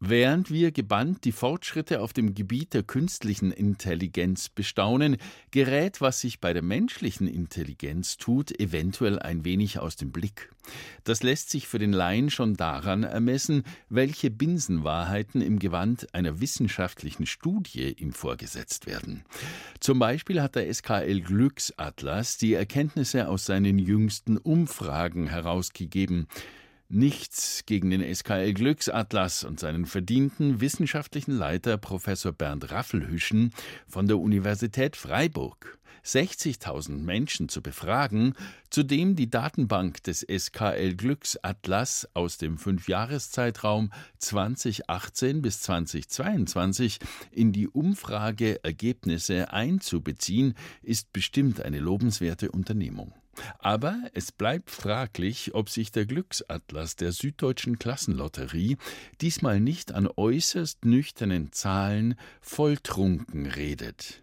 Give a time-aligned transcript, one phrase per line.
[0.00, 5.16] Während wir gebannt die Fortschritte auf dem Gebiet der künstlichen Intelligenz bestaunen,
[5.50, 10.50] gerät, was sich bei der menschlichen Intelligenz tut, eventuell ein wenig aus dem Blick.
[11.04, 17.26] Das lässt sich für den Laien schon daran ermessen, welche Binsenwahrheiten im Gewand einer wissenschaftlichen
[17.26, 19.24] Studie ihm vorgesetzt werden.
[19.80, 26.26] Zum Beispiel hat der SKL Glücksatlas die Erkenntnisse aus seinen jüngsten Umfragen herausgegeben.
[26.94, 33.50] Nichts gegen den SKL Glücksatlas und seinen verdienten wissenschaftlichen Leiter Professor Bernd Raffelhüschen
[33.88, 35.76] von der Universität Freiburg.
[36.04, 38.34] 60.000 Menschen zu befragen,
[38.70, 47.00] zudem die Datenbank des SKL Glücksatlas aus dem Fünfjahreszeitraum 2018 bis 2022
[47.32, 53.12] in die Umfrageergebnisse einzubeziehen, ist bestimmt eine lobenswerte Unternehmung.
[53.58, 58.76] Aber es bleibt fraglich, ob sich der Glücksatlas der Süddeutschen Klassenlotterie
[59.20, 64.22] diesmal nicht an äußerst nüchternen Zahlen volltrunken redet.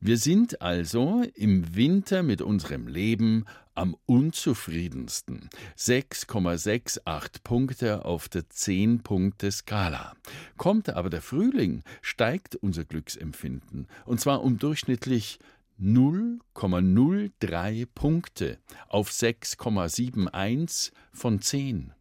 [0.00, 5.48] Wir sind also im Winter mit unserem Leben am unzufriedensten.
[5.78, 10.14] 6,68 Punkte auf der 10-Punkte-Skala.
[10.56, 13.86] Kommt aber der Frühling, steigt unser Glücksempfinden.
[14.04, 15.38] Und zwar um durchschnittlich
[15.80, 21.92] 0,03 Punkte auf 6,71 von 10.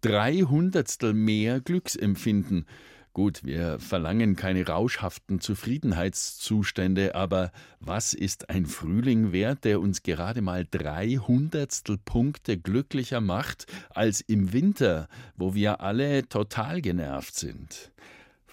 [0.00, 2.66] Drei Hundertstel mehr Glücksempfinden.
[3.12, 10.42] Gut, wir verlangen keine rauschhaften Zufriedenheitszustände, aber was ist ein Frühling wert, der uns gerade
[10.42, 17.90] mal drei Hundertstel Punkte glücklicher macht als im Winter, wo wir alle total genervt sind?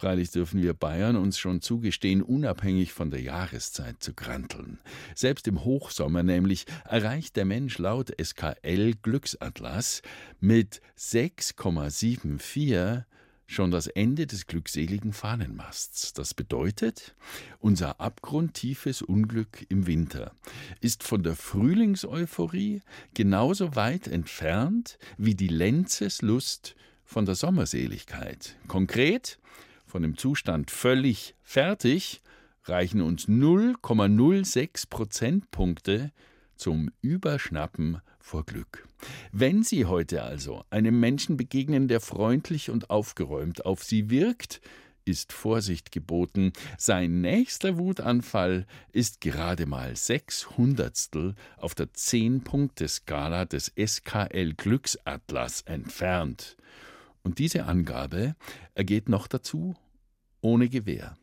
[0.03, 4.79] Freilich dürfen wir Bayern uns schon zugestehen, unabhängig von der Jahreszeit zu granteln.
[5.15, 10.01] Selbst im Hochsommer nämlich erreicht der Mensch laut SKL Glücksatlas
[10.41, 13.05] mit 6,74
[13.47, 16.11] schon das Ende des glückseligen Fahnenmasts.
[16.11, 17.15] Das bedeutet,
[17.59, 20.33] unser abgrundtiefes Unglück im Winter
[20.81, 22.81] ist von der Frühlingseuphorie
[23.13, 28.57] genauso weit entfernt wie die Lenzeslust von der Sommerseligkeit.
[28.67, 29.39] Konkret,
[29.93, 32.23] von dem Zustand völlig fertig
[32.63, 36.11] reichen uns 0,06 Prozentpunkte
[36.55, 38.87] zum Überschnappen vor Glück.
[39.31, 44.61] Wenn Sie heute also einem Menschen begegnen, der freundlich und aufgeräumt auf Sie wirkt,
[45.05, 46.53] ist Vorsicht geboten.
[46.79, 56.57] Sein nächster Wutanfall ist gerade mal sechs Hundertstel auf der Zehn-Punkte-Skala des SKL Glücksatlas entfernt.
[57.21, 58.35] Und diese Angabe
[58.73, 59.75] ergeht noch dazu
[60.43, 61.17] ohne Gewehr.